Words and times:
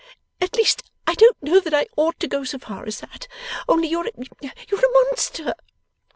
At 0.41 0.55
least, 0.55 0.81
I 1.05 1.13
don't 1.13 1.37
know 1.43 1.59
that 1.59 1.75
I 1.75 1.85
ought 1.95 2.19
to 2.21 2.27
go 2.27 2.43
so 2.43 2.57
far 2.57 2.87
as 2.87 3.01
that 3.01 3.27
only 3.69 3.87
you're 3.87 4.07
a 4.07 4.11
you're 4.41 4.79
a 4.83 4.91
Monster! 5.11 5.53